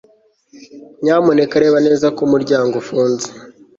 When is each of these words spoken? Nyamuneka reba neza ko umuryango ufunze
Nyamuneka 1.03 1.55
reba 1.63 1.77
neza 1.87 2.05
ko 2.15 2.19
umuryango 2.27 2.73
ufunze 2.81 3.27